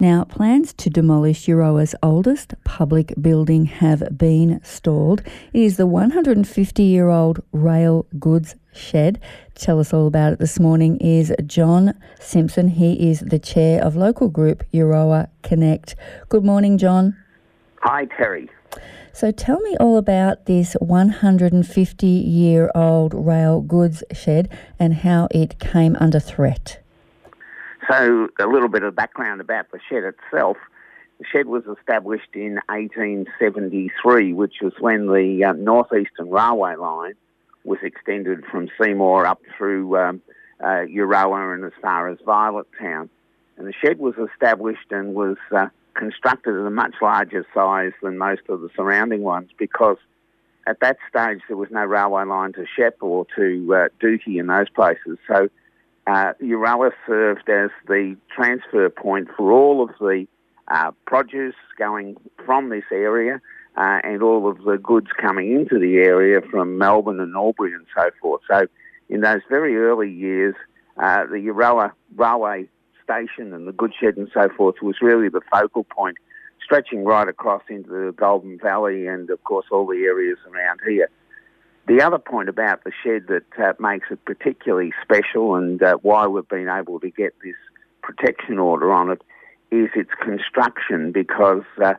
[0.00, 5.22] Now, plans to demolish Euroa's oldest public building have been stalled.
[5.52, 9.20] It is the 150 year old rail goods shed.
[9.56, 12.68] Tell us all about it this morning is John Simpson.
[12.68, 15.96] He is the chair of local group Euroa Connect.
[16.28, 17.16] Good morning, John.
[17.82, 18.48] Hi, Terri.
[19.12, 25.58] So tell me all about this 150 year old rail goods shed and how it
[25.58, 26.80] came under threat.
[27.90, 30.56] So, a little bit of background about the shed itself.
[31.18, 37.14] The shed was established in 1873, which was when the uh, Northeastern Railway line
[37.64, 40.22] was extended from Seymour up through um,
[40.60, 43.08] uh, Euroa and as far as Violet Town.
[43.56, 48.18] And the shed was established and was uh, constructed at a much larger size than
[48.18, 49.96] most of the surrounding ones because
[50.66, 54.48] at that stage there was no railway line to Shep or to uh, Dookie and
[54.48, 55.18] those places.
[55.26, 55.48] So
[56.08, 60.26] uh, Euroa served as the transfer point for all of the
[60.68, 63.40] uh, produce going from this area
[63.76, 67.86] uh, and all of the goods coming into the area from Melbourne and Albury and
[67.94, 68.40] so forth.
[68.50, 68.66] So,
[69.10, 70.54] in those very early years,
[70.96, 72.68] uh, the Euroa railway
[73.04, 76.16] station and the goods shed and so forth was really the focal point,
[76.62, 81.08] stretching right across into the Goulburn Valley and, of course, all the areas around here.
[81.88, 86.26] The other point about the shed that uh, makes it particularly special and uh, why
[86.26, 87.56] we've been able to get this
[88.02, 89.22] protection order on it
[89.70, 91.94] is its construction because uh,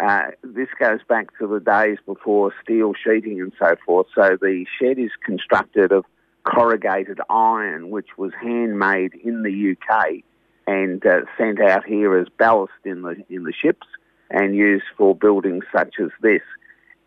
[0.00, 4.08] uh, this goes back to the days before steel sheeting and so forth.
[4.12, 6.04] So the shed is constructed of
[6.42, 10.24] corrugated iron, which was handmade in the UK
[10.66, 13.86] and uh, sent out here as ballast in the in the ships
[14.30, 16.42] and used for buildings such as this.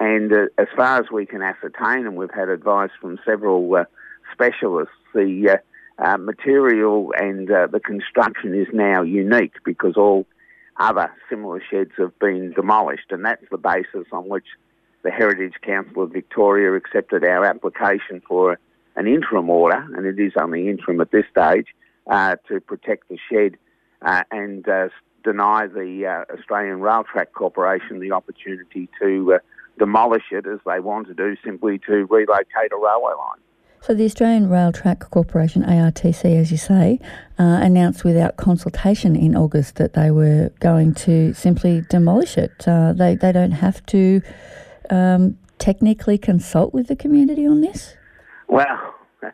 [0.02, 3.84] And uh, as far as we can ascertain, and we've had advice from several uh,
[4.34, 5.60] specialists, the
[6.00, 10.26] uh, uh material and uh, the construction is now unique because all
[10.78, 14.48] other similar sheds have been demolished, and that's the basis on which
[15.04, 18.58] the Heritage Council of Victoria accepted our application for
[18.96, 21.68] an interim order, and it is only interim at this stage,
[22.10, 23.56] uh, to protect the shed
[24.32, 24.66] and
[25.24, 29.40] deny the Australian Rail Track Corporation the opportunity to
[29.78, 33.40] demolish it as they want to do simply to relocate a railway line.
[33.82, 37.00] So the Australian Rail Track Corporation, ARTC, as you say,
[37.40, 42.68] uh, announced without consultation in August that they were going to simply demolish it.
[42.68, 44.22] Uh, they they don't have to
[44.92, 47.96] um, technically consult with the community on this.
[48.48, 49.32] Well, the,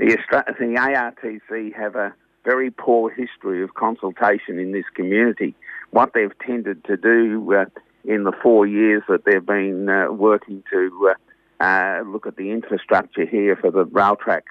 [0.00, 2.14] Austra- the ARTC have a
[2.44, 5.54] very poor history of consultation in this community.
[5.90, 7.64] What they've tended to do uh,
[8.04, 11.12] in the four years that they've been uh, working to
[11.60, 14.44] uh, uh, look at the infrastructure here for the rail track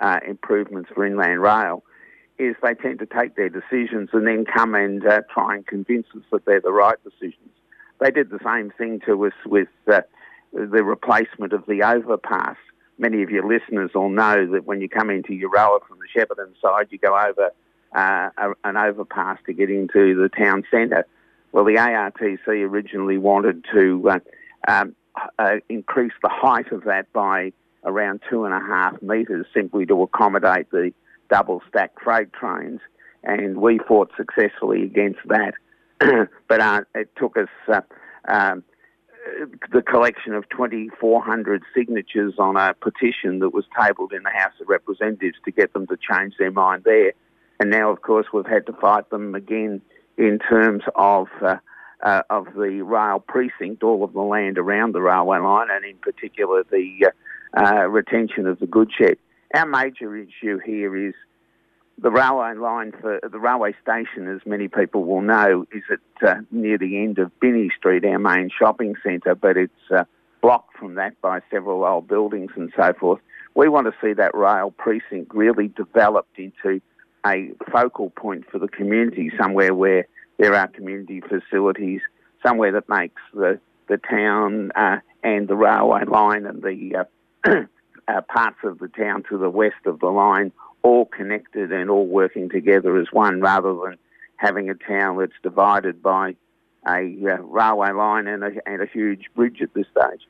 [0.00, 1.82] uh, improvements for inland rail
[2.38, 6.06] is they tend to take their decisions and then come and uh, try and convince
[6.16, 7.50] us that they're the right decisions.
[8.00, 10.04] They did the same thing to us with the
[10.52, 12.56] replacement of the overpass.
[12.98, 16.52] Many of your listeners will know that when you come into Euroa from the Shepparton
[16.60, 17.50] side, you go over
[17.94, 21.06] uh, an overpass to get into the town centre.
[21.52, 24.18] Well, the ARTC originally wanted to uh,
[24.66, 24.96] um,
[25.38, 27.52] uh, increase the height of that by
[27.84, 30.92] around two and a half metres simply to accommodate the
[31.28, 32.80] double stack freight trains,
[33.22, 35.54] and we fought successfully against that.
[36.48, 37.80] but uh, it took us uh,
[38.28, 38.64] um,
[39.72, 44.68] the collection of 2,400 signatures on a petition that was tabled in the House of
[44.68, 47.12] Representatives to get them to change their mind there.
[47.60, 49.80] And now, of course, we've had to fight them again
[50.16, 51.56] in terms of uh,
[52.02, 55.96] uh, of the rail precinct, all of the land around the railway line, and in
[55.98, 57.12] particular the
[57.56, 59.16] uh, uh, retention of the goods shed.
[59.54, 61.14] Our major issue here is
[61.98, 66.40] the railway line for the railway station, as many people will know, is at uh,
[66.50, 70.04] near the end of Binney Street, our main shopping centre, but it's uh,
[70.40, 73.20] blocked from that by several old buildings and so forth.
[73.54, 76.80] We want to see that rail precinct really developed into
[77.26, 80.06] a focal point for the community, somewhere where
[80.38, 82.00] there are community facilities,
[82.44, 87.04] somewhere that makes the, the town uh, and the railway line and the
[87.44, 87.50] uh,
[88.08, 90.52] uh, parts of the town to the west of the line
[90.82, 93.96] all connected and all working together as one rather than
[94.36, 96.34] having a town that's divided by
[96.88, 100.22] a uh, railway line and a, and a huge bridge at this stage.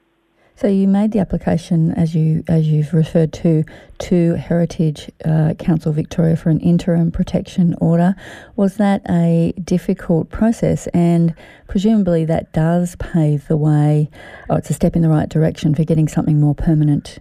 [0.55, 3.65] So you made the application, as you as you've referred to,
[3.99, 8.15] to Heritage uh, Council Victoria for an interim protection order.
[8.55, 10.87] Was that a difficult process?
[10.89, 11.35] And
[11.69, 14.11] presumably that does pave the way.
[14.51, 17.19] Oh, it's a step in the right direction for getting something more permanent.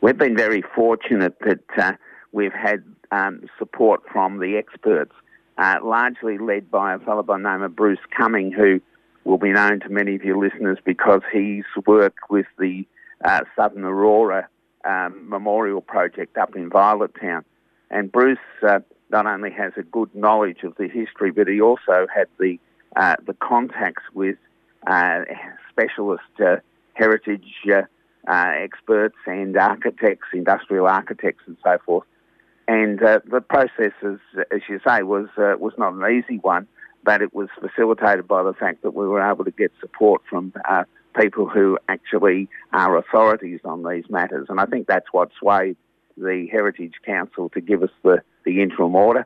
[0.00, 1.92] We've been very fortunate that uh,
[2.32, 2.82] we've had
[3.12, 5.12] um, support from the experts,
[5.58, 8.80] uh, largely led by a fellow by the name of Bruce Cumming, who
[9.26, 12.86] will be known to many of your listeners because he's worked with the
[13.24, 14.48] uh, Southern Aurora
[14.84, 17.44] um, Memorial Project up in Violet Town.
[17.90, 18.80] And Bruce uh,
[19.10, 22.58] not only has a good knowledge of the history, but he also had the
[22.94, 24.36] uh, the contacts with
[24.86, 25.22] uh,
[25.70, 26.56] specialist uh,
[26.94, 27.82] heritage uh,
[28.26, 32.06] experts and architects, industrial architects, and so forth.
[32.68, 34.18] And the process, as,
[34.50, 36.66] as you say, was was not an easy one
[37.06, 40.52] but it was facilitated by the fact that we were able to get support from
[40.68, 40.82] uh,
[41.18, 44.48] people who actually are authorities on these matters.
[44.50, 45.76] And I think that's what swayed
[46.18, 49.24] the Heritage Council to give us the, the interim order,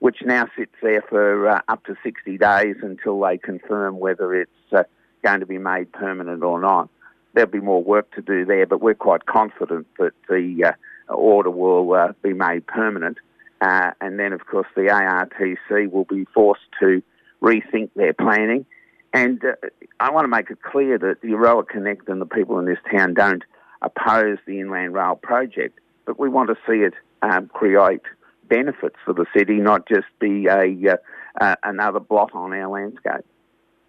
[0.00, 4.50] which now sits there for uh, up to 60 days until they confirm whether it's
[4.72, 4.82] uh,
[5.24, 6.90] going to be made permanent or not.
[7.34, 10.74] There'll be more work to do there, but we're quite confident that the
[11.08, 13.18] uh, order will uh, be made permanent.
[13.60, 17.02] Uh, and then, of course, the ARTC will be forced to
[17.42, 18.66] rethink their planning.
[19.12, 19.54] And uh,
[19.98, 22.78] I want to make it clear that the Euroa Connect and the people in this
[22.90, 23.42] town don't
[23.82, 28.02] oppose the Inland Rail project, but we want to see it um, create
[28.48, 30.96] benefits for the city, not just be a uh,
[31.40, 33.24] uh, another blot on our landscape.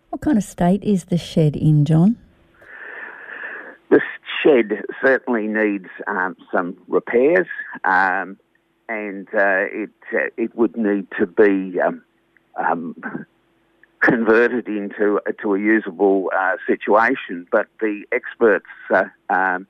[0.09, 2.17] What kind of state is the shed in, John?
[3.89, 4.01] The
[4.41, 7.47] shed certainly needs um, some repairs,
[7.83, 8.37] um,
[8.87, 12.03] and uh, it uh, it would need to be um,
[12.55, 13.25] um
[14.01, 17.47] converted into to a usable uh, situation.
[17.51, 19.67] But the experts, uh, um,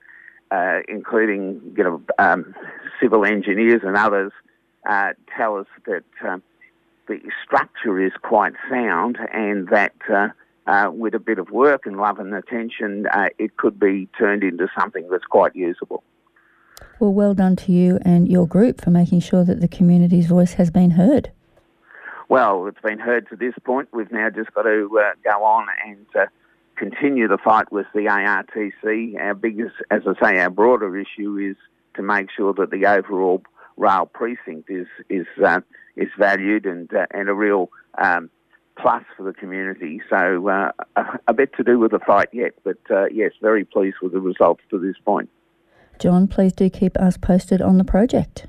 [0.50, 2.54] uh, including you know um,
[3.00, 4.32] civil engineers and others,
[4.88, 6.42] uh, tell us that um,
[7.08, 9.94] the structure is quite sound and that.
[10.12, 10.28] Uh,
[10.64, 13.04] uh, with a bit of work and love and attention,
[13.36, 16.04] it could be turned into something that's quite usable.
[17.00, 20.52] Well, well done to you and your group for making sure that the community's voice
[20.52, 21.32] has been heard
[22.32, 23.90] well, it's been heard to this point.
[23.92, 26.24] We've now just got to uh, go on and uh,
[26.76, 29.20] continue the fight with the ARTC.
[29.20, 31.56] Our biggest, as I say, our broader issue is
[31.94, 33.42] to make sure that the overall
[33.76, 35.60] rail precinct is is uh,
[35.94, 37.68] is valued and uh, and a real
[37.98, 38.30] um,
[38.78, 40.00] plus for the community.
[40.08, 43.66] So uh, a, a, bit to do with the fight yet, but uh, yes, very
[43.66, 45.28] pleased with the results to this point.
[45.98, 48.46] John, please do keep us posted on the project.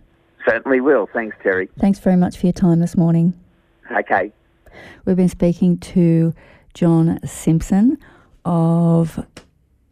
[0.48, 1.10] Certainly will.
[1.12, 1.68] Thanks, Terri.
[1.78, 3.34] Thanks very much for your time this morning.
[3.92, 4.32] Okay.
[5.06, 6.34] We've been speaking to
[6.74, 7.98] John Simpson
[8.46, 9.26] of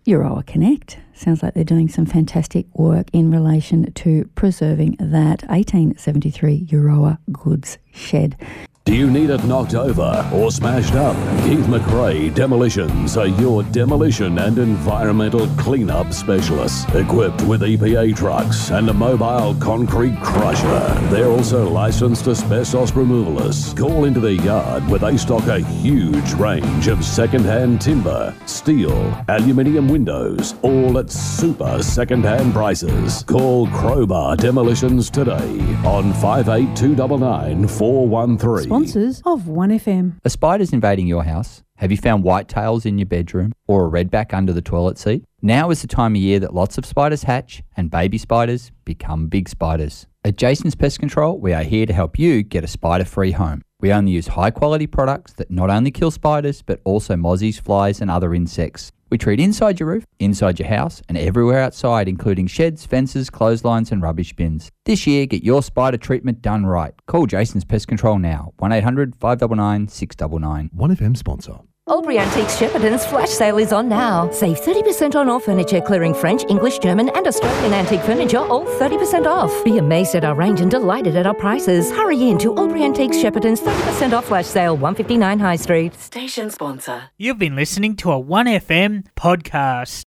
[0.06, 0.98] Euroa Connect.
[1.14, 7.78] Sounds like they're doing some fantastic work in relation to preserving that 1873 Euroa goods
[7.94, 8.36] shed.
[8.84, 11.16] Do you need it knocked over or smashed up?
[11.44, 18.90] Keith McRae Demolitions are your demolition and environmental cleanup specialists, equipped with EPA trucks and
[18.90, 21.08] a mobile concrete crusher.
[21.12, 23.78] They're also licensed asbestos removalists.
[23.78, 29.90] Call into their yard where they stock a huge range of second-hand timber, steel, aluminium
[29.90, 33.24] windows, all at super second-hand prices.
[33.26, 40.18] Call Crowbar Demolitions today on 58299 413 sponsors of 1FM.
[40.26, 41.62] A spider's invading your house?
[41.78, 45.24] Have you found whitetails in your bedroom or a redback under the toilet seat?
[45.42, 49.28] Now is the time of year that lots of spiders hatch and baby spiders become
[49.28, 50.08] big spiders.
[50.24, 53.62] At Jason's Pest Control, we are here to help you get a spider free home.
[53.80, 58.02] We only use high quality products that not only kill spiders but also mozzies, flies,
[58.02, 58.92] and other insects.
[59.12, 63.92] We treat inside your roof, inside your house, and everywhere outside, including sheds, fences, clotheslines,
[63.92, 64.72] and rubbish bins.
[64.86, 66.94] This year, get your spider treatment done right.
[67.08, 70.70] Call Jason's Pest Control now, 1 800 599 699.
[70.74, 71.60] 1FM sponsor.
[71.92, 74.32] Albury Antiques Shepparton's flash sale is on now.
[74.32, 79.26] Save 30% on all furniture, clearing French, English, German, and Australian antique furniture, all 30%
[79.26, 79.52] off.
[79.66, 81.92] Be amazed at our range and delighted at our prices.
[81.92, 85.94] Hurry in to Albury Antiques Shepparton's 30% off flash sale, 159 High Street.
[85.96, 87.10] Station sponsor.
[87.18, 90.00] You've been listening to a 1FM podcast.